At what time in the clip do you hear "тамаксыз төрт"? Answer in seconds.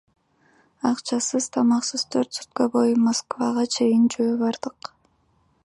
1.57-2.31